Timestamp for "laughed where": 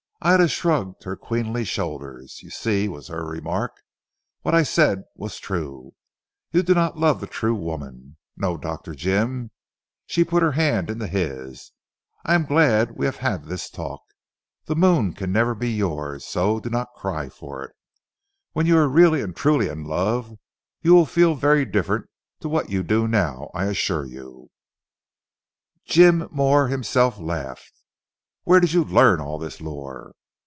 27.17-28.59